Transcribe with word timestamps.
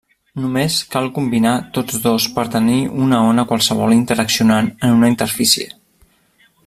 Només 0.43 0.77
cal 0.93 1.09
combinar 1.17 1.51
tots 1.75 1.99
dos 2.05 2.25
per 2.37 2.45
tenir 2.57 2.79
una 3.09 3.19
ona 3.33 3.45
qualsevol 3.53 3.95
interaccionant 3.97 4.73
en 4.89 4.97
una 4.97 5.13
interfície. 5.15 5.71